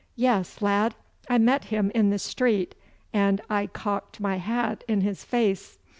Yes, 0.15 0.63
lad! 0.63 0.95
I 1.29 1.37
met 1.37 1.65
him 1.65 1.91
in 1.93 2.09
the 2.09 2.17
street, 2.17 2.73
and 3.13 3.39
I 3.51 3.67
cocked 3.67 4.19
my 4.19 4.37
hat 4.37 4.83
in 4.87 5.01
his 5.01 5.23
face. 5.23 5.77